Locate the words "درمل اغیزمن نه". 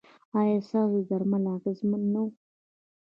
1.09-2.21